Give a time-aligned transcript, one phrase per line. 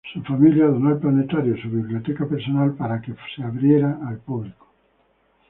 [0.11, 4.67] Su familia donó al Planetario su biblioteca personal para que sea abierta al público.